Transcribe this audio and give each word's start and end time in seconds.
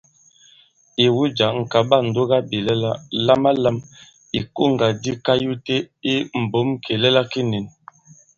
Ìwu 1.05 1.21
jǎ, 1.37 1.47
mɛ̀ 1.55 1.67
kàɓa 1.71 1.97
ǹdugabìlɛla, 2.07 2.91
lamalam 3.25 3.77
ìkoŋgà 4.39 4.87
di 5.01 5.11
kayute 5.25 5.75
i 6.11 6.13
mbǒm 6.43 6.67
kìlɛla 6.83 7.21
ki 7.31 7.41
ndê. 7.47 7.59